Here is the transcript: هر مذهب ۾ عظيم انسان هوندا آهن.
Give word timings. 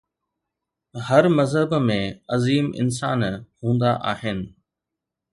هر 1.07 1.23
مذهب 1.37 1.69
۾ 1.89 1.99
عظيم 2.33 2.65
انسان 2.81 3.21
هوندا 3.63 3.91
آهن. 4.11 4.39